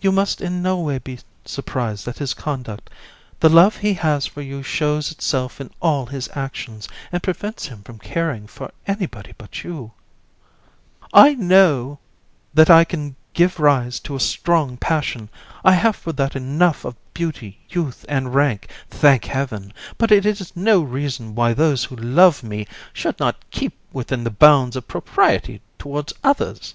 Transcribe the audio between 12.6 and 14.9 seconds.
I can give rise to a strong